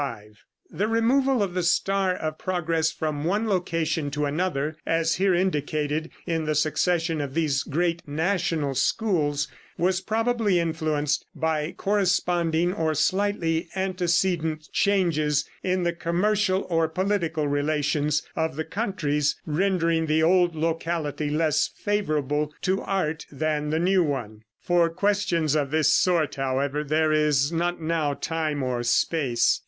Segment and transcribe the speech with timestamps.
[0.71, 6.09] The removal of the star of progress from one location to another, as here indicated
[6.25, 13.69] in the succession of these great national schools, was probably influenced by corresponding or slightly
[13.75, 21.29] antecedent changes in the commercial or political relations of the countries, rendering the old locality
[21.29, 24.41] less favorable to art than the new one.
[24.59, 29.59] For questions of this sort, however, there is not now time or space.